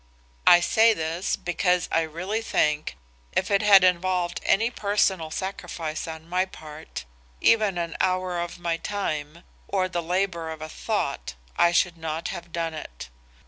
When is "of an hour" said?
7.77-8.39